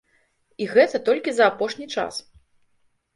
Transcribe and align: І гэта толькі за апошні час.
І 0.63 0.69
гэта 0.75 1.01
толькі 1.09 1.33
за 1.39 1.49
апошні 1.51 1.87
час. 1.99 2.15